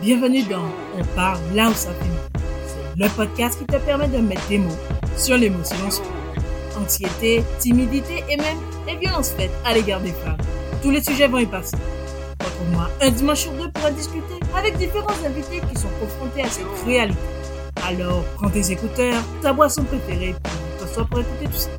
Bienvenue 0.00 0.42
dans 0.42 0.66
On 0.98 1.04
parle 1.14 1.38
là 1.54 1.68
où 1.70 1.72
ça 1.72 1.90
finit. 1.94 2.42
C'est 2.66 3.02
le 3.02 3.08
podcast 3.10 3.58
qui 3.58 3.64
te 3.64 3.76
permet 3.76 4.08
de 4.08 4.18
mettre 4.18 4.46
des 4.48 4.58
mots 4.58 4.76
sur 5.16 5.36
l'émotion 5.36 5.76
anxiété, 6.76 7.44
timidité 7.60 8.24
et 8.28 8.36
même 8.36 8.58
les 8.86 8.96
violences 8.96 9.30
faites 9.30 9.52
à 9.64 9.72
l'égard 9.72 10.00
des 10.00 10.12
femmes. 10.12 10.36
Tous 10.82 10.90
les 10.90 11.02
sujets 11.02 11.28
vont 11.28 11.38
y 11.38 11.46
passer. 11.46 11.76
Retrouve-moi 12.40 12.90
un 13.00 13.10
dimanche 13.10 13.40
sur 13.40 13.52
deux 13.52 13.70
pour 13.70 13.84
en 13.86 13.92
discuter 13.92 14.40
avec 14.56 14.76
différents 14.76 15.24
invités 15.24 15.60
qui 15.72 15.80
sont 15.80 15.88
confrontés 16.00 16.42
à 16.42 16.50
cette 16.50 16.66
réalité. 16.84 17.18
Alors, 17.86 18.24
prends 18.34 18.50
tes 18.50 18.72
écouteurs, 18.72 19.22
ta 19.42 19.52
boisson 19.52 19.84
préférée, 19.84 20.34
puis 20.42 20.92
toi 20.94 21.06
pour 21.08 21.20
écouter 21.20 21.46
tout 21.46 21.52
ça. 21.52 21.70